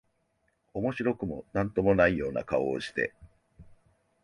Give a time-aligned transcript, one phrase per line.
[0.73, 3.13] 面白くも何とも無いような顔をして、